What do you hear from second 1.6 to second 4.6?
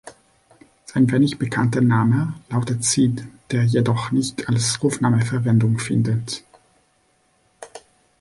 Name lautet Sid, der jedoch nicht